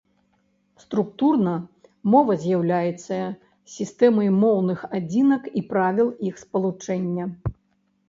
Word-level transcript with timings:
Структурна 0.83 1.53
мова 2.15 2.37
з'яўляецца 2.47 3.21
сістэмай 3.75 4.33
моўных 4.41 4.79
адзінак 5.03 5.43
і 5.59 5.67
правіл 5.73 6.07
іх 6.33 6.45
спалучэння. 6.45 7.33